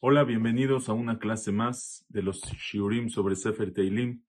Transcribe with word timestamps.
Hola, 0.00 0.24
bienvenidos 0.24 0.88
a 0.88 0.92
una 0.92 1.18
clase 1.18 1.52
más 1.52 2.06
de 2.08 2.22
los 2.22 2.40
Shiurim 2.40 3.08
sobre 3.08 3.36
Sefer 3.36 3.72
Teilim 3.72 4.22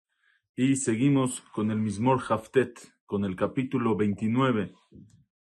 y 0.55 0.75
seguimos 0.75 1.41
con 1.51 1.71
el 1.71 1.79
Mismor 1.79 2.21
Haftet, 2.27 2.79
con 3.05 3.23
el 3.25 3.35
capítulo 3.35 3.95
29 3.95 4.73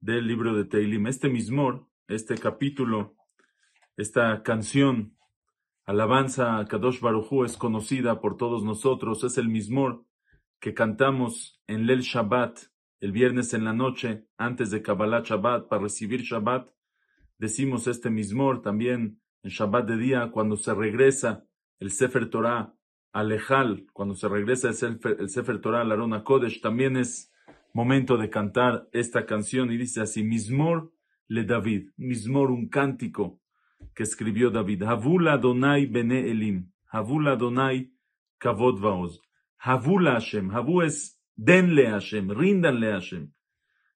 del 0.01 0.27
libro 0.27 0.55
de 0.55 0.65
Teilim. 0.65 1.07
Este 1.09 1.29
Mismor, 1.29 1.87
este 2.09 2.39
capítulo, 2.39 3.17
esta 3.97 4.43
canción, 4.43 5.17
alabanza 5.85 6.59
a 6.59 6.67
Kadosh 6.67 7.01
Baruchu, 7.01 7.45
es 7.45 7.57
conocida 7.57 8.21
por 8.21 8.37
todos 8.37 8.63
nosotros, 8.63 9.25
es 9.25 9.37
el 9.37 9.49
Mismor 9.49 10.05
que 10.61 10.75
cantamos 10.75 11.61
en 11.67 11.87
Lel 11.87 12.03
Shabbat, 12.03 12.70
el 13.01 13.13
viernes 13.13 13.55
en 13.55 13.65
la 13.65 13.73
noche, 13.73 14.27
antes 14.37 14.71
de 14.71 14.83
Kabbalah 14.83 15.23
Shabbat, 15.25 15.69
para 15.69 15.83
recibir 15.83 16.21
Shabbat. 16.23 16.71
Decimos 17.39 17.87
este 17.87 18.11
Mismor 18.11 18.61
también 18.61 19.21
en 19.43 19.51
Shabbat 19.51 19.89
de 19.89 19.97
día, 19.97 20.31
cuando 20.31 20.57
se 20.57 20.75
regresa 20.75 21.47
el 21.79 21.91
Sefer 21.91 22.29
Torah 22.29 22.75
al 23.13 23.33
Ejal, 23.33 23.87
cuando 23.93 24.15
se 24.15 24.29
regresa 24.29 24.69
el 24.69 24.75
Sefer, 24.75 25.17
el 25.19 25.31
Sefer 25.31 25.61
Torah 25.61 25.81
al 25.81 25.93
Arona 25.93 26.23
Kodesh, 26.23 26.61
también 26.61 26.97
es 26.97 27.33
momento 27.73 28.19
de 28.19 28.29
cantar 28.29 28.89
esta 28.93 29.25
canción 29.25 29.73
y 29.73 29.79
dice 29.79 30.03
así, 30.03 30.23
Mismor 30.23 30.93
le 31.27 31.45
David, 31.45 31.91
Mismor, 31.97 32.51
un 32.51 32.69
cántico 32.69 33.41
que 33.95 34.03
escribió 34.03 34.51
David, 34.51 34.83
Havula 34.83 35.39
Donai 35.39 35.87
Bene 35.87 36.31
Elim, 36.31 36.71
Havula 36.89 37.37
Donai 37.37 37.93
Kavod 38.39 38.81
Vaoz, 38.81 39.21
Havula 39.59 40.13
Hashem, 40.15 40.51
Havu 40.51 40.83
es 40.83 41.20
denle 41.41 41.89
Hashem, 41.89 42.31
ríndanle 42.31 42.93
Hashem, 42.93 43.33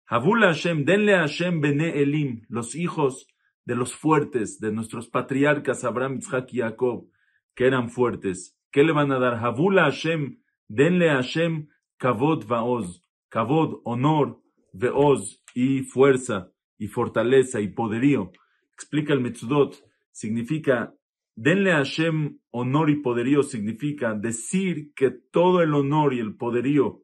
Havula 0.07 0.49
Hashem, 0.49 0.87
denle 0.87 1.17
Hashem 1.17 1.61
Bene 1.61 1.91
Elim, 1.91 2.43
los 2.49 2.75
hijos 2.75 3.27
de 3.67 3.75
los 3.75 3.95
fuertes, 3.95 4.59
de 4.61 4.73
nuestros 4.73 5.09
patriarcas 5.09 5.85
Abraham, 5.85 6.19
Isaac 6.19 6.49
y 6.53 6.59
Jacob, 6.59 7.09
que 7.55 7.67
eran 7.67 7.91
fuertes. 7.91 8.59
¿Qué 8.71 8.83
le 8.83 8.93
van 8.93 9.13
a 9.13 9.19
dar? 9.19 9.35
Havula 9.35 9.85
Hashem, 9.85 10.39
denle 10.69 11.11
a 11.11 11.17
Hashem 11.17 11.69
kavod 11.99 12.47
vaoz, 12.47 13.05
kavod, 13.29 13.81
honor, 13.85 14.41
veoz, 14.73 15.43
y 15.55 15.83
fuerza, 15.83 16.51
y 16.79 16.89
fortaleza, 16.89 17.61
y 17.61 17.69
poderío. 17.69 18.33
Explica 18.73 19.13
el 19.13 19.21
Metzudot, 19.21 19.77
significa, 20.13 20.95
denle 21.37 21.73
a 21.73 21.77
Hashem 21.77 22.39
honor 22.51 22.91
y 22.91 23.03
poderío, 23.03 23.43
significa 23.43 24.15
decir 24.15 24.95
que 24.95 25.11
todo 25.11 25.61
el 25.61 25.75
honor 25.75 26.15
y 26.15 26.21
el 26.21 26.37
poderío 26.37 27.04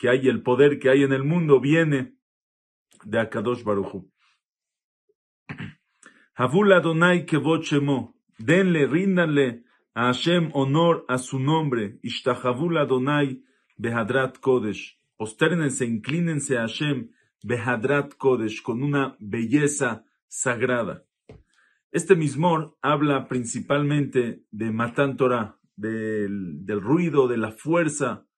que 0.00 0.08
hay, 0.08 0.28
el 0.28 0.42
poder 0.42 0.78
que 0.78 0.88
hay 0.88 1.02
en 1.02 1.12
el 1.12 1.24
mundo, 1.24 1.60
viene 1.60 2.14
de 3.04 3.20
Akadosh 3.20 3.62
Baruchu. 3.62 4.10
Havula 6.34 6.80
Donai 6.80 7.26
Kevot 7.26 7.64
Shemo. 7.64 8.16
Denle, 8.38 8.86
ríndanle 8.86 9.62
a 9.94 10.06
Hashem 10.06 10.52
honor 10.54 11.04
a 11.06 11.18
su 11.18 11.38
nombre. 11.38 11.98
Ishtahavula 12.02 12.86
Donai 12.86 13.42
Behadrat 13.76 14.38
Kodesh. 14.38 14.96
Posternense, 15.18 15.84
inclínense 15.84 16.56
a 16.56 16.62
Hashem 16.62 17.10
Behadrat 17.44 18.14
Kodesh 18.16 18.62
con 18.62 18.82
una 18.82 19.18
belleza 19.20 20.06
sagrada. 20.28 21.04
Este 21.92 22.16
mismor 22.16 22.74
habla 22.80 23.28
principalmente 23.28 24.46
de 24.50 24.70
Matan 24.70 25.18
Torah, 25.18 25.58
del, 25.76 26.64
del 26.64 26.80
ruido, 26.80 27.28
de 27.28 27.36
la 27.36 27.52
fuerza, 27.52 28.29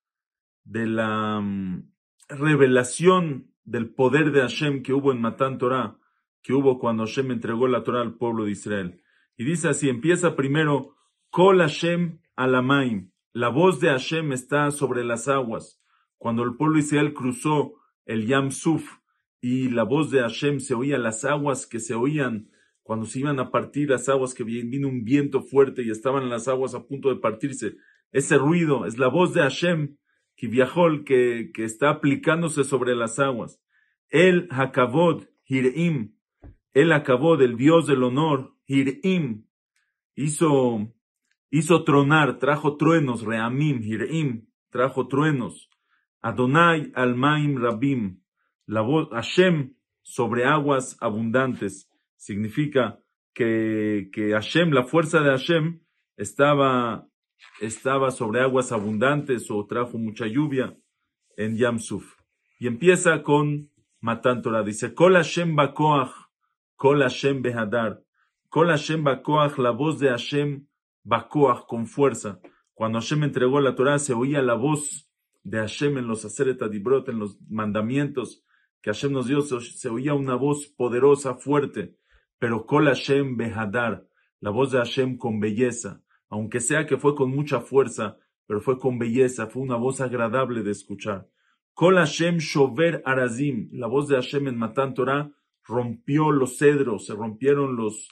de 0.63 0.87
la 0.87 1.39
um, 1.39 1.89
revelación 2.29 3.51
del 3.63 3.89
poder 3.93 4.31
de 4.31 4.41
Hashem 4.41 4.83
que 4.83 4.93
hubo 4.93 5.11
en 5.11 5.21
Matan 5.21 5.57
Torah 5.57 5.97
que 6.43 6.53
hubo 6.53 6.77
cuando 6.77 7.05
Hashem 7.05 7.31
entregó 7.31 7.67
la 7.67 7.83
Torah 7.83 8.01
al 8.01 8.15
pueblo 8.15 8.45
de 8.45 8.51
Israel. 8.51 9.01
Y 9.37 9.45
dice 9.45 9.69
así, 9.69 9.89
empieza 9.89 10.35
primero, 10.35 10.95
Kol 11.29 11.59
Hashem 11.59 12.19
alamaim. 12.35 13.11
La 13.31 13.47
voz 13.47 13.79
de 13.79 13.87
Hashem 13.87 14.33
está 14.33 14.69
sobre 14.69 15.03
las 15.03 15.27
aguas. 15.27 15.81
Cuando 16.17 16.43
el 16.43 16.55
pueblo 16.55 16.75
de 16.75 16.81
Israel 16.81 17.13
cruzó 17.13 17.73
el 18.05 18.27
Yam 18.27 18.51
Suf 18.51 18.97
y 19.41 19.69
la 19.69 19.83
voz 19.83 20.11
de 20.11 20.19
Hashem 20.19 20.59
se 20.59 20.75
oía, 20.75 20.97
las 20.97 21.25
aguas 21.25 21.65
que 21.65 21.79
se 21.79 21.95
oían 21.95 22.49
cuando 22.83 23.05
se 23.05 23.19
iban 23.19 23.39
a 23.39 23.49
partir 23.49 23.89
las 23.89 24.09
aguas, 24.09 24.33
que 24.33 24.43
vino 24.43 24.89
un 24.89 25.05
viento 25.05 25.41
fuerte 25.41 25.83
y 25.83 25.89
estaban 25.89 26.29
las 26.29 26.49
aguas 26.49 26.75
a 26.75 26.85
punto 26.85 27.09
de 27.09 27.15
partirse. 27.15 27.77
Ese 28.11 28.37
ruido 28.37 28.85
es 28.85 28.97
la 28.97 29.07
voz 29.07 29.33
de 29.33 29.41
Hashem, 29.41 29.95
que 30.49 31.03
que, 31.05 31.51
que 31.53 31.63
está 31.63 31.89
aplicándose 31.89 32.63
sobre 32.63 32.95
las 32.95 33.19
aguas. 33.19 33.61
El 34.09 34.47
Hakavod 34.51 35.25
Hirim, 35.45 36.15
él 36.73 36.91
acabó 36.91 37.37
del 37.37 37.55
Dios 37.55 37.87
del 37.87 38.03
honor, 38.03 38.53
Hirim, 38.65 39.45
hizo, 40.15 40.93
hizo 41.49 41.83
tronar, 41.83 42.39
trajo 42.39 42.77
truenos, 42.77 43.23
Reamim, 43.23 43.81
Hirim, 43.83 44.47
trajo 44.69 45.07
truenos. 45.07 45.69
Adonai 46.21 46.91
Almaim 46.95 47.57
Rabim, 47.57 48.21
la 48.65 48.81
voz, 48.81 49.09
Hashem 49.11 49.75
sobre 50.01 50.45
aguas 50.45 50.97
abundantes, 50.99 51.89
significa 52.17 52.99
que, 53.33 54.09
que 54.11 54.31
Hashem, 54.31 54.71
la 54.71 54.83
fuerza 54.83 55.21
de 55.21 55.29
Hashem, 55.31 55.81
estaba, 56.17 57.07
estaba 57.61 58.11
sobre 58.11 58.41
aguas 58.41 58.71
abundantes 58.71 59.49
o 59.51 59.65
trajo 59.65 59.97
mucha 59.97 60.25
lluvia 60.27 60.77
en 61.37 61.57
Yamsuf. 61.57 62.15
Y 62.59 62.67
empieza 62.67 63.23
con 63.23 63.69
Matan 63.99 64.41
Torah, 64.41 64.63
dice, 64.63 64.93
Kol 64.93 65.15
Hashem 65.15 65.55
Bakoach, 65.55 66.11
Kol 66.75 67.01
Hashem 67.01 67.41
Behadar. 67.41 68.03
Kol 68.49 68.67
Hashem 68.67 69.03
Bakoach, 69.03 69.57
la 69.57 69.71
voz 69.71 69.99
de 69.99 70.09
Hashem 70.09 70.67
Bakoach, 71.03 71.65
con 71.67 71.87
fuerza. 71.87 72.39
Cuando 72.73 72.99
Hashem 72.99 73.23
entregó 73.23 73.59
la 73.61 73.75
Torah, 73.75 73.99
se 73.99 74.13
oía 74.13 74.41
la 74.41 74.55
voz 74.55 75.09
de 75.43 75.59
Hashem 75.59 75.97
en 75.97 76.07
los 76.07 76.25
Aseret 76.25 76.61
Adibrot, 76.61 77.09
en 77.09 77.19
los 77.19 77.39
mandamientos 77.49 78.43
que 78.81 78.91
Hashem 78.91 79.13
nos 79.13 79.27
dio, 79.27 79.41
se, 79.41 79.89
oía 79.89 80.13
una 80.13 80.35
voz 80.35 80.67
poderosa, 80.67 81.35
fuerte. 81.35 81.95
Pero 82.37 82.65
Kol 82.65 82.87
Hashem 82.87 83.37
Behadar, 83.37 84.05
la 84.41 84.49
voz 84.49 84.71
de 84.71 84.79
Hashem 84.79 85.17
con 85.17 85.39
belleza. 85.39 86.03
Aunque 86.33 86.61
sea 86.61 86.87
que 86.87 86.97
fue 86.97 87.13
con 87.13 87.29
mucha 87.29 87.61
fuerza, 87.61 88.17
pero 88.47 88.59
fue 88.59 88.79
con 88.79 88.97
belleza, 88.97 89.45
fue 89.45 89.61
una 89.61 89.75
voz 89.75 90.01
agradable 90.01 90.63
de 90.63 90.71
escuchar. 90.71 91.29
Kol 91.75 91.97
Hashem 91.97 92.37
Shover 92.39 93.03
Arazim, 93.05 93.69
la 93.71 93.85
voz 93.85 94.07
de 94.07 94.15
Hashem 94.15 94.47
en 94.47 94.57
Matan 94.57 94.95
Torah, 94.95 95.31
rompió 95.63 96.31
los 96.31 96.57
cedros, 96.57 97.05
se 97.05 97.13
rompieron 97.13 97.75
los, 97.75 98.09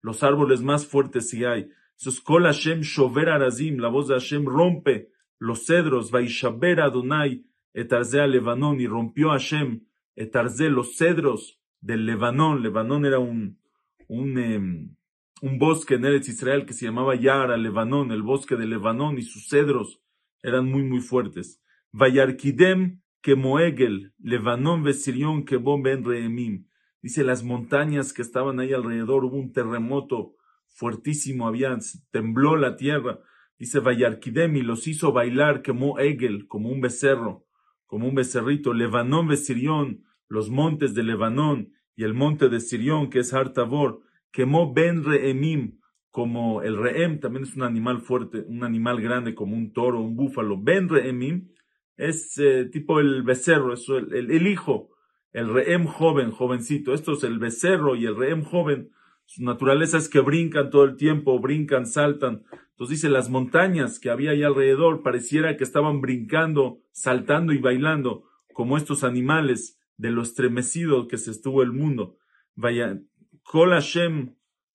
los 0.00 0.22
árboles 0.22 0.62
más 0.62 0.86
fuertes 0.86 1.30
que 1.30 1.46
hay. 1.46 1.68
Eso 1.98 2.08
es 2.08 2.18
Kol 2.22 2.44
Hashem 2.44 2.80
Shover 2.80 3.28
Arazim, 3.28 3.76
la 3.76 3.88
voz 3.88 4.08
de 4.08 4.14
Hashem 4.14 4.46
rompe 4.46 5.10
los 5.38 5.66
cedros, 5.66 6.10
Vaishaber 6.10 6.80
Adonai 6.80 7.44
etarze 7.74 8.22
a 8.22 8.26
Levanón, 8.26 8.80
y 8.80 8.86
rompió 8.86 9.32
Hashem 9.32 9.82
etarze 10.16 10.70
los 10.70 10.96
cedros 10.96 11.60
del 11.82 12.06
Levanón. 12.06 12.62
Levanón 12.62 13.04
era 13.04 13.18
un, 13.18 13.58
un, 14.06 14.38
em, 14.38 14.96
un 15.40 15.58
bosque 15.58 15.94
en 15.94 16.04
Eretz 16.04 16.28
Israel 16.28 16.66
que 16.66 16.72
se 16.72 16.86
llamaba 16.86 17.14
Yara, 17.14 17.56
Levanón, 17.56 18.12
el 18.12 18.22
bosque 18.22 18.56
de 18.56 18.66
Levanón, 18.66 19.18
y 19.18 19.22
sus 19.22 19.48
cedros 19.48 20.00
eran 20.42 20.66
muy, 20.66 20.82
muy 20.82 21.00
fuertes. 21.00 21.60
Vayarkidem 21.92 23.00
que 23.20 23.34
Moegel, 23.34 24.12
Levanón, 24.18 24.82
Besirión, 24.82 25.44
que 25.44 25.56
Ben 25.56 26.04
Reemim. 26.04 26.66
Dice 27.02 27.24
las 27.24 27.44
montañas 27.44 28.12
que 28.12 28.22
estaban 28.22 28.60
ahí 28.60 28.72
alrededor, 28.72 29.24
hubo 29.24 29.36
un 29.36 29.52
terremoto 29.52 30.34
fuertísimo, 30.66 31.46
había, 31.46 31.76
tembló 32.10 32.56
la 32.56 32.76
tierra. 32.76 33.20
Dice 33.58 33.80
Vayarkidemi, 33.80 34.62
los 34.62 34.86
hizo 34.86 35.12
bailar 35.12 35.62
como 35.62 35.98
Egel, 35.98 36.46
como 36.46 36.70
un 36.70 36.80
becerro, 36.80 37.44
como 37.86 38.08
un 38.08 38.14
becerrito. 38.14 38.72
Levanón, 38.72 39.28
Besirión, 39.28 40.04
los 40.28 40.50
montes 40.50 40.94
de 40.94 41.02
Levanón 41.02 41.72
y 41.96 42.04
el 42.04 42.14
monte 42.14 42.48
de 42.48 42.60
Sirión, 42.60 43.10
que 43.10 43.20
es 43.20 43.34
Hartabor, 43.34 44.02
quemó 44.32 44.72
Ben 44.72 45.04
Reemim, 45.04 45.78
como 46.10 46.62
el 46.62 46.76
Reem 46.76 47.20
también 47.20 47.44
es 47.44 47.54
un 47.54 47.62
animal 47.62 48.00
fuerte, 48.00 48.44
un 48.46 48.64
animal 48.64 49.00
grande 49.00 49.34
como 49.34 49.56
un 49.56 49.72
toro, 49.72 50.00
un 50.00 50.16
búfalo. 50.16 50.60
Ben 50.60 50.88
Reemim 50.88 51.48
es 51.96 52.38
eh, 52.38 52.64
tipo 52.72 53.00
el 53.00 53.22
becerro, 53.24 53.74
es 53.74 53.88
el, 53.88 54.30
el, 54.30 54.46
hijo, 54.46 54.90
el 55.32 55.52
rehem 55.52 55.84
joven, 55.84 56.30
jovencito. 56.30 56.94
Esto 56.94 57.12
es 57.12 57.24
el 57.24 57.38
becerro 57.38 57.96
y 57.96 58.06
el 58.06 58.16
rehem 58.16 58.42
joven. 58.42 58.90
Su 59.26 59.44
naturaleza 59.44 59.98
es 59.98 60.08
que 60.08 60.20
brincan 60.20 60.70
todo 60.70 60.84
el 60.84 60.96
tiempo, 60.96 61.38
brincan, 61.38 61.86
saltan. 61.86 62.44
Entonces 62.70 62.96
dice, 62.96 63.10
las 63.10 63.28
montañas 63.28 63.98
que 63.98 64.10
había 64.10 64.30
ahí 64.30 64.44
alrededor 64.44 65.02
pareciera 65.02 65.56
que 65.56 65.64
estaban 65.64 66.00
brincando, 66.00 66.78
saltando 66.92 67.52
y 67.52 67.58
bailando, 67.58 68.24
como 68.54 68.76
estos 68.76 69.04
animales 69.04 69.78
de 69.96 70.12
lo 70.12 70.22
estremecido 70.22 71.08
que 71.08 71.18
se 71.18 71.32
estuvo 71.32 71.62
el 71.62 71.72
mundo. 71.72 72.16
Vaya, 72.54 73.00
Kol 73.50 73.70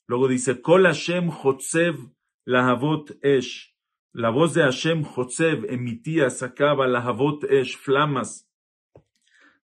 luego 0.08 0.28
dice, 0.28 0.60
Kol 0.62 0.86
Hashem 0.86 1.30
Hotzev 1.30 1.96
Lahavot 2.46 3.12
Esh. 3.22 3.72
La 4.14 4.30
voz 4.30 4.56
de 4.56 4.64
Hashem 4.64 5.04
Josef 5.04 5.64
emitía, 5.70 6.30
sacaba 6.32 6.88
la 6.88 7.02
Havot 7.02 7.44
Esh, 7.46 7.78
flamas 7.78 8.50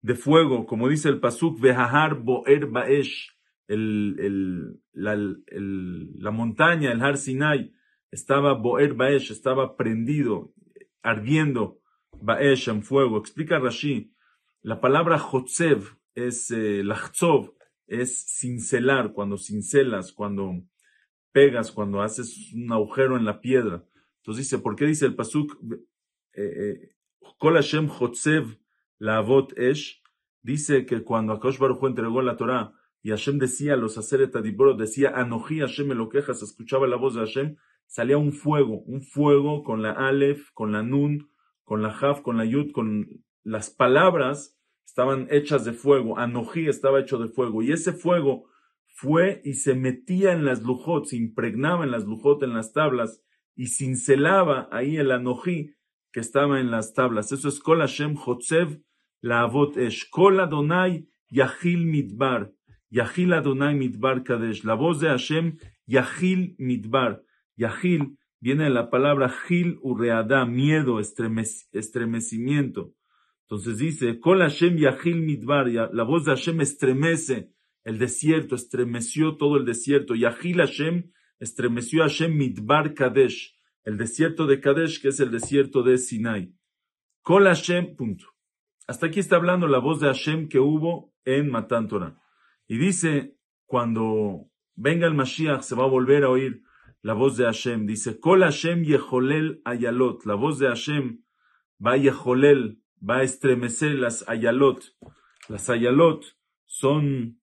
de 0.02 0.16
fuego, 0.16 0.66
como 0.66 0.90
dice 0.90 1.08
el 1.10 1.20
Pasuk, 1.20 1.60
Vehahar 1.60 2.16
Boer 2.16 2.68
Baesh, 2.68 3.36
el, 3.68 4.16
el, 4.20 4.80
la, 4.94 6.32
montaña, 6.32 6.92
el 6.92 7.02
Har 7.02 7.18
Sinai, 7.18 7.74
estaba 8.12 8.54
Boer 8.54 8.94
Baesh, 8.94 9.32
estaba 9.32 9.76
prendido, 9.76 10.54
ardiendo 11.02 11.80
Baesh 12.22 12.70
en 12.70 12.84
fuego. 12.84 13.18
Explica 13.18 13.60
Rashi, 13.60 14.14
la 14.62 14.80
palabra 14.82 15.18
Jotzev 15.18 15.98
es 16.14 16.52
eh, 16.52 16.84
es 17.88 18.40
cincelar, 18.40 19.14
cuando 19.14 19.38
cincelas, 19.38 20.12
cuando 20.12 20.62
pegas, 21.32 21.72
cuando 21.72 22.02
haces 22.02 22.54
un 22.54 22.72
agujero 22.72 23.18
en 23.18 23.26
la 23.26 23.42
piedra. 23.42 23.84
Entonces 24.18 24.46
dice, 24.46 24.60
¿por 24.60 24.76
qué 24.76 24.86
dice 24.86 25.06
el 25.06 25.16
Pasuk? 25.16 25.58
Eh, 26.34 26.42
eh, 26.44 26.96
Kol 27.38 27.56
Hashem 27.56 27.88
Jotzev 27.88 28.58
la 29.00 29.18
Avot 29.18 29.58
Esh, 29.58 30.02
dice 30.42 30.86
que 30.86 31.04
cuando 31.04 31.34
Akash 31.34 31.60
Baruch 31.60 31.84
entregó 31.84 32.22
la 32.22 32.38
Torah 32.38 32.74
y 33.04 33.10
Hashem 33.10 33.38
decía 33.38 33.74
a 33.74 33.78
los 33.78 33.98
Aseret 33.98 34.36
Adiboro, 34.36 34.74
decía 34.74 35.12
Anoji 35.16 35.60
Hashem 35.60 35.90
lo 35.90 36.10
quejas, 36.10 36.42
escuchaba 36.42 36.88
la 36.88 36.96
voz 36.96 37.14
de 37.16 37.22
Hashem, 37.22 37.58
salía 37.86 38.18
un 38.18 38.34
fuego, 38.34 38.80
un 38.82 39.02
fuego 39.02 39.64
con 39.64 39.82
la 39.82 39.92
Aleph, 39.92 40.52
con 40.54 40.72
la 40.72 40.84
Nun, 40.84 41.30
con 41.64 41.82
la 41.82 41.90
Haf, 41.90 42.22
con 42.22 42.38
la 42.38 42.46
Yud, 42.46 42.72
con 42.72 43.24
las 43.44 43.70
palabras 43.70 44.57
estaban 44.98 45.28
hechas 45.30 45.64
de 45.64 45.74
fuego, 45.74 46.18
Anoji 46.18 46.68
estaba 46.68 47.00
hecho 47.00 47.20
de 47.20 47.28
fuego, 47.28 47.62
y 47.62 47.72
ese 47.72 47.94
fuego 47.94 48.46
fue 48.88 49.44
y 49.46 49.54
se 49.54 49.76
metía 49.76 50.32
en 50.32 50.44
las 50.44 50.64
lujot, 50.64 51.06
se 51.06 51.18
impregnaba 51.18 51.84
en 51.84 51.92
las 51.92 52.06
lujot, 52.06 52.42
en 52.42 52.56
las 52.56 52.74
tablas, 52.74 53.22
y 53.56 53.68
cincelaba 53.68 54.68
ahí 54.72 54.98
el 54.98 55.12
Anoji 55.12 55.76
que 56.12 56.20
estaba 56.20 56.60
en 56.60 56.72
las 56.72 56.96
tablas. 56.96 57.32
Eso 57.32 57.48
es 57.48 57.60
Kol 57.60 57.82
Hashem 57.82 58.16
Jotzev 58.16 58.82
la 59.22 59.42
Avot 59.42 59.78
Esh. 59.78 60.10
Kol 60.10 60.40
Adonai 60.40 61.08
Yahil 61.30 61.86
Midbar. 61.86 62.52
Yahil 62.90 63.34
Adonai 63.34 63.76
Midbar 63.76 64.24
Kadesh. 64.24 64.64
La 64.64 64.74
voz 64.74 65.00
de 65.00 65.10
Hashem 65.10 65.60
Yahil 65.86 66.56
Midbar. 66.58 67.22
Yahil 67.56 68.18
viene 68.40 68.64
de 68.64 68.72
la 68.72 68.90
palabra 68.90 69.30
Gil 69.30 69.78
Ureada, 69.84 70.46
miedo, 70.46 71.00
estremecimiento. 71.00 72.97
Entonces 73.50 73.78
dice, 73.78 74.20
Kol 74.20 74.40
Hashem 74.40 74.76
Yahil 74.76 75.22
Midbar, 75.22 75.68
la 75.70 76.04
voz 76.04 76.26
de 76.26 76.32
Hashem 76.32 76.60
estremece 76.60 77.54
el 77.86 77.98
desierto, 77.98 78.56
estremeció 78.56 79.38
todo 79.38 79.56
el 79.56 79.64
desierto. 79.64 80.16
Yahil 80.16 80.58
Hashem 80.58 81.12
estremeció 81.40 82.02
Hashem 82.02 82.36
Midbar 82.36 82.94
Kadesh, 82.94 83.58
el 83.86 83.98
desierto 83.98 84.48
de 84.48 84.60
Kadesh, 84.60 85.02
que 85.02 85.08
es 85.08 85.22
el 85.22 85.32
desierto 85.32 85.82
de 85.82 85.98
Sinai. 85.98 86.54
Kol 87.22 87.46
Hashem, 87.46 87.96
punto. 87.96 88.26
Hasta 88.86 89.08
aquí 89.08 89.22
está 89.22 89.38
hablando 89.38 89.68
la 89.68 89.80
voz 89.80 90.02
de 90.02 90.08
Hashem 90.08 90.50
que 90.50 90.60
hubo 90.60 91.14
en 91.24 91.50
Matan 91.50 91.88
Y 92.68 92.78
dice, 92.78 93.38
cuando 93.66 94.50
venga 94.76 95.08
el 95.08 95.14
Mashiach, 95.14 95.62
se 95.62 95.76
va 95.76 95.86
a 95.86 95.90
volver 95.90 96.26
a 96.26 96.30
oír 96.30 96.64
la 97.02 97.14
voz 97.14 97.38
de 97.38 97.46
Hashem. 97.46 97.86
Dice, 97.86 98.20
Kol 98.20 98.42
Hashem 98.42 98.84
Yeholel 98.84 99.62
Ayalot. 99.64 100.26
La 100.26 100.36
voz 100.36 100.60
de 100.60 100.68
Hashem 100.68 101.24
va 101.86 101.94
a 101.94 101.98
Yeholel, 101.98 102.82
va 103.02 103.18
a 103.18 103.24
estremecer 103.24 103.96
las 103.96 104.28
Ayalot. 104.28 104.96
Las 105.48 105.70
Ayalot 105.70 106.26
son, 106.66 107.40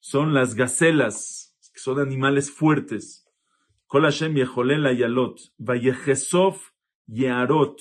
son 0.00 0.34
las 0.34 0.54
gacelas, 0.54 1.56
que 1.72 1.80
son 1.80 2.00
animales 2.00 2.50
fuertes. 2.50 3.26
Kol 3.86 4.02
Hashem 4.02 4.34
Yeholel 4.34 4.86
Ayalot. 4.86 5.40
Vayechesof 5.58 6.70
Yearot 7.06 7.80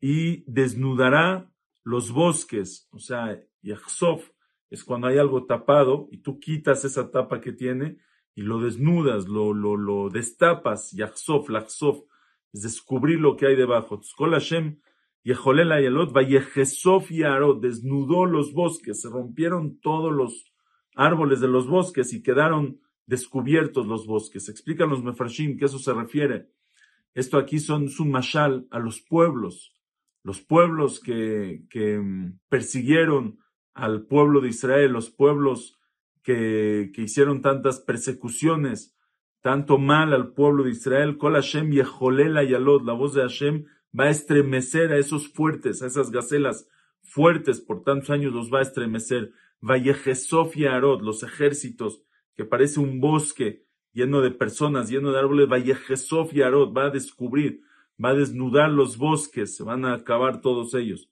y 0.00 0.42
desnudará 0.46 1.50
los 1.84 2.12
bosques, 2.12 2.88
o 2.90 2.98
sea, 2.98 3.40
Yachsof 3.62 4.30
es 4.70 4.84
cuando 4.84 5.06
hay 5.06 5.18
algo 5.18 5.46
tapado 5.46 6.08
y 6.10 6.18
tú 6.18 6.38
quitas 6.38 6.84
esa 6.84 7.10
tapa 7.10 7.40
que 7.40 7.52
tiene 7.52 7.98
y 8.34 8.42
lo 8.42 8.60
desnudas, 8.60 9.28
lo, 9.28 9.52
lo, 9.52 9.76
lo 9.76 10.08
destapas, 10.08 10.90
Yachsof, 10.92 11.48
Lachsof, 11.48 12.00
es 12.52 12.62
descubrir 12.62 13.20
lo 13.20 13.36
que 13.36 13.46
hay 13.46 13.56
debajo. 13.56 14.00
Tzkol 14.00 14.32
Hashem, 14.32 14.80
Yejolel 15.22 15.72
Ayalot, 15.72 16.12
Vayechesof 16.12 17.10
Yarot, 17.10 17.60
desnudó 17.60 18.26
los 18.26 18.52
bosques, 18.52 19.00
se 19.00 19.08
rompieron 19.08 19.78
todos 19.80 20.12
los 20.12 20.52
árboles 20.94 21.40
de 21.40 21.48
los 21.48 21.66
bosques 21.66 22.12
y 22.12 22.22
quedaron 22.22 22.80
descubiertos 23.06 23.86
los 23.86 24.06
bosques. 24.06 24.48
Explican 24.48 24.90
los 24.90 25.02
Mefarshim 25.02 25.56
que 25.56 25.66
eso 25.66 25.78
se 25.78 25.92
refiere. 25.92 26.48
Esto 27.14 27.38
aquí 27.38 27.58
son 27.58 27.88
un 27.98 28.10
mashal 28.10 28.66
a 28.70 28.78
los 28.78 29.00
pueblos 29.00 29.72
los 30.22 30.40
pueblos 30.40 31.00
que, 31.00 31.64
que 31.70 31.98
mm, 31.98 32.38
persiguieron 32.48 33.38
al 33.74 34.06
pueblo 34.06 34.40
de 34.40 34.48
Israel, 34.48 34.92
los 34.92 35.10
pueblos 35.10 35.78
que, 36.22 36.92
que, 36.94 37.02
hicieron 37.02 37.42
tantas 37.42 37.80
persecuciones, 37.80 38.94
tanto 39.42 39.78
mal 39.78 40.12
al 40.12 40.32
pueblo 40.32 40.64
de 40.64 40.70
Israel, 40.70 41.18
Kol 41.18 41.34
Hashem 41.34 41.70
Yeholela 41.70 42.44
Yalot, 42.44 42.84
la 42.84 42.94
voz 42.94 43.14
de 43.14 43.22
Hashem 43.22 43.64
va 43.98 44.04
a 44.04 44.10
estremecer 44.10 44.92
a 44.92 44.98
esos 44.98 45.28
fuertes, 45.28 45.82
a 45.82 45.86
esas 45.86 46.10
gacelas 46.10 46.68
fuertes, 47.02 47.60
por 47.60 47.82
tantos 47.82 48.10
años 48.10 48.32
los 48.32 48.50
va 48.52 48.60
a 48.60 48.62
estremecer. 48.62 49.32
Vallejesof 49.60 50.56
y 50.56 50.66
Arot, 50.66 51.02
los 51.02 51.22
ejércitos, 51.22 52.02
que 52.34 52.44
parece 52.44 52.80
un 52.80 53.00
bosque 53.00 53.66
lleno 53.92 54.22
de 54.22 54.30
personas, 54.30 54.88
lleno 54.88 55.12
de 55.12 55.18
árboles, 55.18 55.48
Vallejesof 55.48 56.32
y 56.32 56.42
Arot, 56.42 56.74
va 56.74 56.86
a 56.86 56.90
descubrir 56.90 57.62
va 58.02 58.10
a 58.10 58.14
desnudar 58.14 58.70
los 58.70 58.96
bosques, 58.96 59.56
se 59.56 59.62
van 59.62 59.84
a 59.84 59.94
acabar 59.94 60.40
todos 60.40 60.74
ellos. 60.74 61.08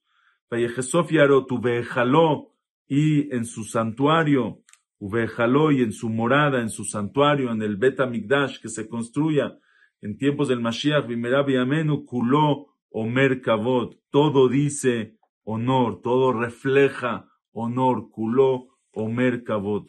y 2.92 3.34
en 3.34 3.44
su 3.44 3.64
santuario, 3.64 4.62
Ubejaló 5.00 5.72
y 5.72 5.82
en 5.82 5.92
su 5.92 6.08
morada, 6.08 6.60
en 6.60 6.70
su 6.70 6.84
santuario, 6.84 7.50
en 7.50 7.62
el 7.62 7.76
Bet 7.76 7.98
Migdash 8.06 8.60
que 8.60 8.68
se 8.68 8.88
construya 8.88 9.58
en 10.02 10.16
tiempos 10.16 10.48
del 10.48 10.60
Mashiach, 10.60 11.06
Vimerabi 11.06 11.56
Amenu, 11.56 12.04
Kuló, 12.04 12.66
Omer 12.90 13.40
Kavod, 13.40 13.96
todo 14.10 14.48
dice 14.48 15.16
honor, 15.42 16.00
todo 16.02 16.32
refleja 16.32 17.28
honor, 17.52 18.10
Kuló, 18.10 18.68
Omer 18.92 19.42
Kavod. 19.42 19.88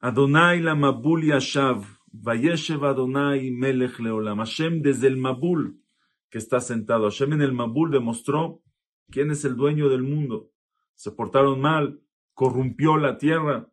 Adonai 0.00 0.60
la 0.60 0.74
Mabul 0.74 1.24
Yashav, 1.24 1.84
Vayeshev 2.12 2.84
Adonai 2.84 3.50
Melech 3.50 3.98
Leolam. 3.98 4.38
Hashem 4.38 4.82
desde 4.82 5.06
el 5.06 5.16
Mabul 5.16 5.80
que 6.30 6.38
está 6.38 6.60
sentado. 6.60 7.04
Hashem 7.04 7.34
en 7.34 7.42
el 7.42 7.52
Mabul 7.52 7.90
demostró 7.90 8.62
quién 9.10 9.30
es 9.30 9.44
el 9.44 9.56
dueño 9.56 9.88
del 9.88 10.02
mundo. 10.02 10.50
Se 10.94 11.10
portaron 11.10 11.60
mal, 11.60 12.00
corrompió 12.36 12.98
la 12.98 13.16
tierra. 13.16 13.66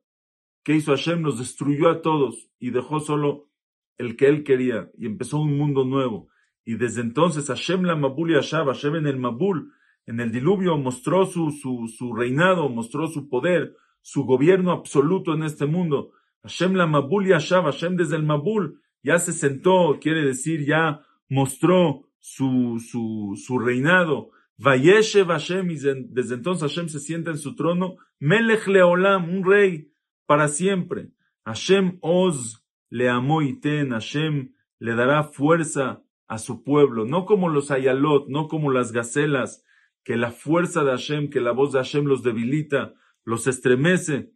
¿Qué 0.63 0.73
hizo 0.73 0.91
Hashem? 0.91 1.21
Nos 1.21 1.37
destruyó 1.37 1.89
a 1.89 2.01
todos 2.01 2.49
y 2.59 2.71
dejó 2.71 3.01
solo 3.01 3.49
el 3.97 4.15
que 4.15 4.27
él 4.27 4.43
quería 4.45 4.89
y 4.97 5.05
empezó 5.05 5.39
un 5.39 5.57
mundo 5.57 5.83
nuevo. 5.83 6.29
Y 6.63 6.75
desde 6.75 7.01
entonces 7.01 7.47
Hashem 7.47 7.83
la 7.83 7.97
Mabul 7.97 8.31
y 8.31 8.35
Hashem 8.35 8.95
en 8.95 9.05
el 9.05 9.19
Mabul, 9.19 9.73
en 10.05 10.21
el 10.21 10.31
diluvio, 10.31 10.77
mostró 10.77 11.25
su, 11.25 11.51
su, 11.51 11.93
su 11.93 12.13
reinado, 12.13 12.69
mostró 12.69 13.07
su 13.07 13.27
poder, 13.27 13.75
su 14.01 14.23
gobierno 14.23 14.71
absoluto 14.71 15.33
en 15.33 15.43
este 15.43 15.65
mundo. 15.65 16.11
Hashem 16.43 16.75
la 16.75 16.87
Mabul 16.87 17.27
Yashav, 17.27 17.65
Hashem 17.65 17.97
desde 17.97 18.15
el 18.15 18.23
Mabul, 18.23 18.79
ya 19.03 19.19
se 19.19 19.33
sentó, 19.33 19.97
quiere 19.99 20.25
decir, 20.25 20.65
ya 20.65 21.01
mostró 21.27 22.07
su, 22.19 22.79
su, 22.79 23.33
su 23.35 23.59
reinado. 23.59 24.31
Vayeshev 24.57 25.27
Hashem, 25.27 25.71
y 25.71 25.75
desde 25.75 26.35
entonces 26.35 26.69
Hashem 26.69 26.89
se 26.89 26.99
sienta 26.99 27.31
en 27.31 27.37
su 27.37 27.55
trono. 27.55 27.95
Melech 28.19 28.67
Leolam, 28.67 29.29
un 29.29 29.43
rey 29.43 29.91
para 30.25 30.47
siempre. 30.47 31.09
Hashem 31.45 31.97
Oz 32.01 32.63
le 32.89 33.09
amó 33.09 33.41
y 33.41 33.59
Hashem 33.61 34.53
le 34.79 34.95
dará 34.95 35.23
fuerza 35.23 36.03
a 36.27 36.37
su 36.37 36.63
pueblo, 36.63 37.05
no 37.05 37.25
como 37.25 37.49
los 37.49 37.71
ayalot, 37.71 38.27
no 38.27 38.47
como 38.47 38.71
las 38.71 38.91
gacelas, 38.91 39.63
que 40.03 40.15
la 40.15 40.31
fuerza 40.31 40.83
de 40.83 40.91
Hashem, 40.91 41.29
que 41.29 41.41
la 41.41 41.51
voz 41.51 41.73
de 41.73 41.79
Hashem 41.79 42.05
los 42.05 42.23
debilita, 42.23 42.93
los 43.23 43.47
estremece 43.47 44.33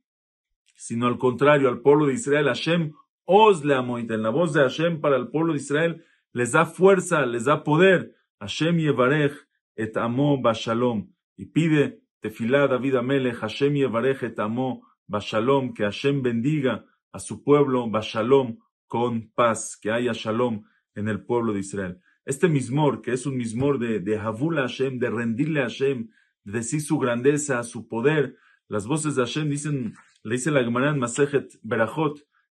sino 0.77 1.07
al 1.07 1.17
contrario, 1.17 1.69
al 1.69 1.81
pueblo 1.81 2.05
de 2.05 2.13
Israel, 2.13 2.45
Hashem 2.45 2.93
os 3.25 3.65
le 3.65 3.75
en 3.75 4.21
la 4.21 4.29
voz 4.29 4.53
de 4.53 4.61
Hashem 4.61 5.01
para 5.01 5.17
el 5.17 5.27
pueblo 5.27 5.53
de 5.53 5.59
Israel 5.59 6.05
les 6.33 6.51
da 6.51 6.65
fuerza, 6.65 7.25
les 7.25 7.45
da 7.45 7.63
poder. 7.63 8.15
Hashem 8.39 8.77
yevarech 8.77 9.33
et 9.77 9.95
amo 9.95 10.37
bashalom. 10.37 11.07
Y 11.37 11.45
pide 11.45 12.01
tefilá 12.19 12.67
David 12.67 12.95
Amelech, 12.95 13.37
Hashem 13.37 13.75
yevarech 13.75 14.23
et 14.23 14.39
amo 14.39 14.81
bashalom, 15.07 15.73
que 15.73 15.83
Hashem 15.83 16.21
bendiga 16.21 16.85
a 17.13 17.19
su 17.19 17.43
pueblo 17.43 17.87
bashalom 17.89 18.57
con 18.87 19.31
paz, 19.35 19.77
que 19.81 19.91
haya 19.91 20.13
shalom 20.13 20.63
en 20.95 21.07
el 21.07 21.23
pueblo 21.23 21.53
de 21.53 21.59
Israel. 21.59 21.99
Este 22.25 22.49
mismor, 22.49 23.01
que 23.01 23.13
es 23.13 23.25
un 23.25 23.37
mismor 23.37 23.79
de, 23.79 23.99
de 23.99 24.17
Havula 24.17 24.63
Hashem, 24.63 24.99
de 24.99 25.09
rendirle 25.09 25.61
a 25.61 25.63
Hashem, 25.63 26.09
de 26.43 26.51
decir 26.51 26.81
su 26.81 26.97
grandeza, 26.97 27.63
su 27.63 27.87
poder, 27.87 28.35
las 28.67 28.85
voces 28.85 29.15
de 29.15 29.21
Hashem 29.21 29.49
dicen 29.49 29.93
le 30.23 30.35
dice 30.35 30.51
la 30.51 30.61
Gemara 30.61 30.89
en 30.89 30.99
Masejet 30.99 31.57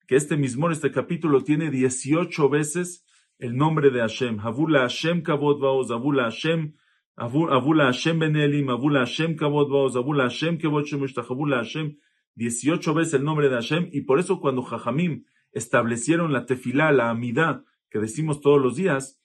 que 0.07 0.17
este 0.17 0.37
mismo, 0.37 0.71
este 0.71 0.91
capítulo, 0.91 1.43
tiene 1.43 1.71
18 1.71 2.51
veces 2.51 3.07
el 3.39 3.57
nombre 3.57 3.91
de 3.91 4.01
Hashem. 4.01 4.41
Havula 4.41 4.81
Hashem 4.81 5.23
Kavod 5.23 5.59
Vaoz, 5.59 5.91
Havula 5.91 6.25
Hashem 6.25 6.75
Avula 7.17 7.87
Hashem 7.87 8.19
Benelim, 8.19 8.69
Avula 8.69 9.01
Hashem 9.01 9.37
Baoz, 9.37 9.97
Avula 9.97 10.25
Hashem 10.25 10.59
Kavod 10.59 10.85
Shemush, 10.85 11.15
Avula 11.15 11.59
Hashem, 11.59 11.99
18 12.37 12.95
veces 12.95 13.15
el 13.15 13.25
nombre 13.25 13.49
de 13.49 13.57
Hashem, 13.57 13.89
y 13.93 14.03
por 14.03 14.19
eso 14.19 14.41
cuando 14.41 14.63
Jajamim 14.63 15.25
establecieron 15.53 16.33
la 16.33 16.47
tefilá, 16.47 16.91
la 16.93 17.11
amidad, 17.11 17.65
que 17.91 17.99
decimos 17.99 18.41
todos 18.41 18.61
los 18.61 18.77
días, 18.77 19.21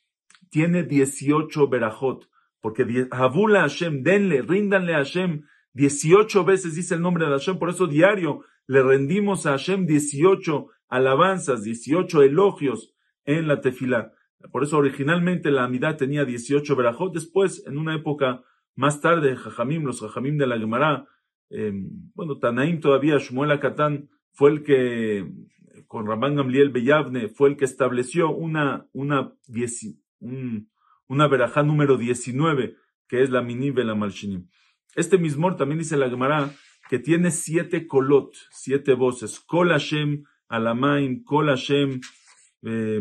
tiene 0.49 0.83
18 0.83 1.67
verajot, 1.69 2.29
porque 2.59 3.07
Avula 3.11 3.61
Hashem, 3.61 4.03
denle, 4.03 4.41
ríndanle 4.41 4.93
a 4.93 4.97
Hashem, 4.97 5.43
18 5.73 6.43
veces 6.43 6.75
dice 6.75 6.95
el 6.95 7.01
nombre 7.01 7.25
de 7.25 7.31
Hashem, 7.31 7.59
por 7.59 7.69
eso 7.69 7.87
diario 7.87 8.43
le 8.65 8.83
rendimos 8.83 9.45
a 9.45 9.51
Hashem 9.51 9.85
18 9.85 10.67
alabanzas, 10.89 11.63
18 11.63 12.23
elogios 12.23 12.93
en 13.25 13.47
la 13.47 13.61
tefilá. 13.61 14.11
Por 14.51 14.63
eso 14.63 14.77
originalmente 14.77 15.51
la 15.51 15.63
Amidad 15.63 15.97
tenía 15.97 16.25
18 16.25 16.75
verajot. 16.75 17.13
Después, 17.13 17.63
en 17.65 17.77
una 17.77 17.95
época 17.95 18.43
más 18.75 19.01
tarde, 19.01 19.35
Jajamim, 19.35 19.83
los 19.83 20.01
Jajamim 20.01 20.37
de 20.37 20.47
la 20.47 20.57
Gemara, 20.57 21.07
em, 21.49 21.89
bueno, 22.13 22.37
Tanaim 22.37 22.79
todavía, 22.79 23.17
Shmuel 23.17 23.51
Akatán, 23.51 24.09
fue 24.31 24.51
el 24.51 24.63
que, 24.63 25.27
con 25.87 26.05
Rabban 26.05 26.35
Gamliel 26.35 26.69
Beyavne, 26.69 27.29
fue 27.29 27.49
el 27.49 27.57
que 27.57 27.65
estableció 27.65 28.29
una, 28.29 28.87
una, 28.93 29.33
una 31.07 31.27
verajá 31.27 31.63
número 31.63 31.97
19, 31.97 32.75
que 33.07 33.23
es 33.23 33.31
la 33.31 33.41
Mini 33.41 33.71
la 33.71 33.95
Malshinim. 33.95 34.47
Este 34.95 35.17
mismo 35.17 35.55
también 35.55 35.79
dice 35.79 35.97
la 35.97 36.09
Gemara 36.09 36.51
que 36.89 36.99
tiene 36.99 37.31
siete 37.31 37.87
kolot, 37.87 38.33
siete 38.51 38.93
voces. 38.93 39.39
Kol 39.39 39.69
Hashem, 39.69 40.23
Alamaim, 40.47 41.23
Kol 41.23 41.47
Hashem, 41.47 41.99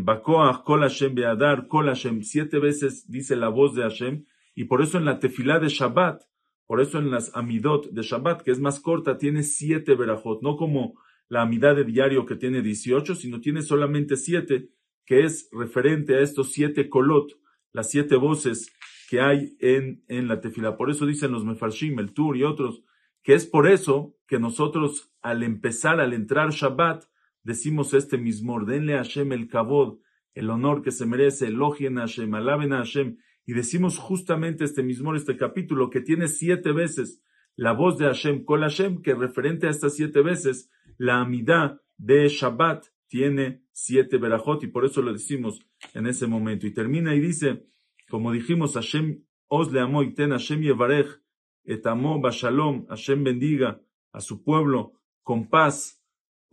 Bakoach, 0.00 0.62
Kol 0.64 0.80
Hashem 0.80 1.14
Beadar, 1.14 1.66
Kol 1.66 1.86
Hashem, 1.86 2.22
siete 2.22 2.58
veces 2.58 3.10
dice 3.10 3.36
la 3.36 3.48
voz 3.48 3.74
de 3.74 3.82
Hashem, 3.82 4.24
y 4.54 4.64
por 4.64 4.82
eso 4.82 4.98
en 4.98 5.04
la 5.04 5.18
tefilá 5.18 5.58
de 5.58 5.68
Shabbat, 5.68 6.22
por 6.66 6.80
eso 6.80 6.98
en 6.98 7.10
las 7.10 7.34
amidot 7.34 7.90
de 7.90 8.02
Shabbat, 8.02 8.42
que 8.42 8.50
es 8.50 8.60
más 8.60 8.80
corta, 8.80 9.18
tiene 9.18 9.42
siete 9.42 9.94
verajot, 9.94 10.42
no 10.42 10.56
como 10.56 10.94
la 11.28 11.42
amidad 11.42 11.76
de 11.76 11.84
diario 11.84 12.26
que 12.26 12.36
tiene 12.36 12.62
18, 12.62 13.14
sino 13.14 13.40
tiene 13.40 13.62
solamente 13.62 14.16
siete, 14.16 14.70
que 15.04 15.24
es 15.24 15.48
referente 15.52 16.16
a 16.16 16.20
estos 16.20 16.52
siete 16.52 16.88
kolot, 16.88 17.32
las 17.72 17.90
siete 17.90 18.16
voces 18.16 18.72
que 19.08 19.20
hay 19.20 19.56
en, 19.60 20.02
en 20.08 20.28
la 20.28 20.40
tefilá. 20.40 20.76
Por 20.76 20.90
eso 20.90 21.06
dicen 21.06 21.32
los 21.32 21.44
mefarshim, 21.44 21.98
el 21.98 22.12
tur 22.12 22.36
y 22.36 22.42
otros, 22.42 22.82
que 23.22 23.34
es 23.34 23.46
por 23.46 23.68
eso 23.68 24.16
que 24.26 24.38
nosotros 24.38 25.12
al 25.22 25.42
empezar, 25.42 26.00
al 26.00 26.12
entrar 26.12 26.50
Shabbat, 26.50 27.04
decimos 27.46 27.94
este 27.94 28.18
mismo, 28.18 28.62
denle 28.64 28.94
a 28.94 28.98
Hashem 28.98 29.32
el 29.32 29.46
kabod, 29.46 30.00
el 30.34 30.50
honor 30.50 30.82
que 30.82 30.90
se 30.90 31.06
merece, 31.06 31.46
elogien 31.46 31.96
a 31.98 32.02
Hashem, 32.02 32.34
alaben 32.34 32.72
a 32.72 32.78
Hashem, 32.78 33.18
y 33.46 33.52
decimos 33.52 33.98
justamente 33.98 34.64
este 34.64 34.82
mismo, 34.82 35.14
este 35.14 35.36
capítulo, 35.36 35.88
que 35.88 36.00
tiene 36.00 36.26
siete 36.26 36.72
veces 36.72 37.22
la 37.54 37.72
voz 37.72 37.98
de 37.98 38.06
Hashem, 38.06 38.44
Kol 38.44 38.62
Hashem, 38.62 39.00
que 39.00 39.14
referente 39.14 39.68
a 39.68 39.70
estas 39.70 39.94
siete 39.94 40.22
veces, 40.22 40.70
la 40.98 41.20
amidad 41.20 41.80
de 41.96 42.28
Shabbat 42.28 42.86
tiene 43.06 43.62
siete 43.70 44.18
verajot, 44.18 44.64
y 44.64 44.66
por 44.66 44.84
eso 44.84 45.00
lo 45.00 45.12
decimos 45.12 45.60
en 45.94 46.08
ese 46.08 46.26
momento. 46.26 46.66
Y 46.66 46.74
termina 46.74 47.14
y 47.14 47.20
dice, 47.20 47.64
como 48.08 48.32
dijimos, 48.32 48.74
Hashem 48.74 49.22
os 49.46 49.72
le 49.72 49.78
amó 49.78 50.02
y 50.02 50.12
ten 50.14 50.32
Hashem 50.32 50.62
yevarech, 50.62 51.22
et 51.64 51.86
amó 51.86 52.20
bashalom, 52.20 52.86
Hashem 52.88 53.22
bendiga 53.22 53.80
a 54.12 54.20
su 54.20 54.42
pueblo 54.42 54.94
con 55.22 55.48
paz, 55.48 56.02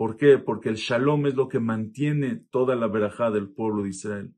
¿Por 0.04 0.18
qué? 0.18 0.38
Porque 0.38 0.68
el 0.68 0.76
shalom 0.76 1.28
es 1.28 1.36
lo 1.36 1.48
que 1.48 1.62
mantiene 1.62 2.36
toda 2.52 2.76
la 2.76 2.88
verajá 2.88 3.32
del 3.32 3.48
pueblo 3.48 3.84
de 3.84 3.90
Israel. 3.92 4.36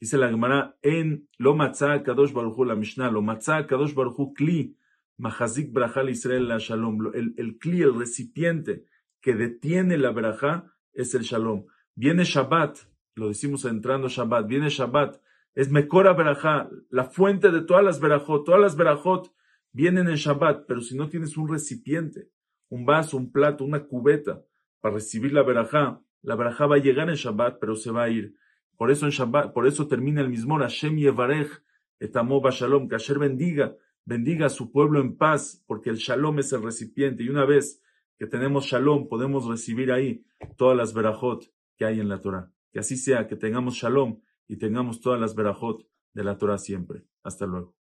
Dice 0.00 0.16
la 0.16 0.30
Gemara, 0.30 0.78
en 0.80 1.28
lo 1.36 1.54
matzah 1.54 2.02
kadosh 2.02 2.32
baruchu 2.32 2.64
la 2.64 2.76
Mishnah, 2.76 3.10
lo 3.10 3.20
matzah 3.20 3.66
kadosh 3.66 3.92
baruchu 3.92 4.32
kli, 4.32 4.74
mahazik 5.18 5.70
brajal 5.70 6.08
Israel 6.08 6.48
la 6.48 6.56
shalom. 6.56 7.10
El, 7.12 7.34
el 7.36 7.58
kli, 7.58 7.82
el 7.82 7.94
recipiente 7.94 8.86
que 9.20 9.34
detiene 9.34 9.98
la 9.98 10.12
verajá 10.12 10.72
es 10.94 11.14
el 11.14 11.24
shalom. 11.24 11.66
Viene 11.94 12.24
Shabbat, 12.24 12.78
lo 13.14 13.28
decimos 13.28 13.66
entrando 13.66 14.08
Shabbat, 14.08 14.46
viene 14.46 14.70
Shabbat, 14.70 15.20
es 15.54 15.70
Mekora 15.70 16.14
verajá, 16.14 16.70
la 16.88 17.04
fuente 17.04 17.50
de 17.50 17.60
todas 17.60 17.84
las 17.84 18.00
verajot, 18.00 18.46
todas 18.46 18.62
las 18.62 18.76
verajot 18.76 19.30
vienen 19.72 20.08
en 20.08 20.16
Shabbat, 20.16 20.64
pero 20.66 20.80
si 20.80 20.96
no 20.96 21.10
tienes 21.10 21.36
un 21.36 21.50
recipiente, 21.50 22.30
un 22.70 22.86
vaso, 22.86 23.18
un 23.18 23.30
plato, 23.30 23.62
una 23.62 23.84
cubeta, 23.84 24.42
para 24.82 24.96
recibir 24.96 25.32
la 25.32 25.42
verajá. 25.42 26.02
La 26.20 26.36
verajá 26.36 26.66
va 26.66 26.76
a 26.76 26.80
llegar 26.80 27.08
en 27.08 27.14
Shabbat, 27.14 27.58
pero 27.58 27.74
se 27.74 27.90
va 27.90 28.02
a 28.02 28.10
ir. 28.10 28.34
Por 28.76 28.90
eso 28.90 29.06
en 29.06 29.12
Shabbat, 29.12 29.54
por 29.54 29.66
eso 29.66 29.88
termina 29.88 30.20
el 30.20 30.28
mismo 30.28 30.58
Hashem 30.58 30.96
Yevarech, 30.96 31.62
etamo 31.98 32.42
Shalom, 32.50 32.88
que 32.88 32.96
Asher 32.96 33.18
bendiga, 33.18 33.76
bendiga 34.04 34.46
a 34.46 34.50
su 34.50 34.70
pueblo 34.70 35.00
en 35.00 35.16
paz, 35.16 35.64
porque 35.66 35.88
el 35.88 35.96
Shalom 35.96 36.40
es 36.40 36.52
el 36.52 36.62
recipiente. 36.62 37.22
Y 37.22 37.28
una 37.28 37.46
vez 37.46 37.80
que 38.18 38.26
tenemos 38.26 38.66
Shalom, 38.66 39.08
podemos 39.08 39.46
recibir 39.46 39.92
ahí 39.92 40.24
todas 40.56 40.76
las 40.76 40.92
verajot 40.92 41.44
que 41.76 41.84
hay 41.84 42.00
en 42.00 42.08
la 42.08 42.20
Torah. 42.20 42.52
Que 42.72 42.80
así 42.80 42.96
sea, 42.96 43.26
que 43.28 43.36
tengamos 43.36 43.74
Shalom 43.74 44.20
y 44.48 44.56
tengamos 44.56 45.00
todas 45.00 45.20
las 45.20 45.34
verajot 45.34 45.86
de 46.12 46.24
la 46.24 46.36
Torah 46.36 46.58
siempre. 46.58 47.04
Hasta 47.22 47.46
luego. 47.46 47.81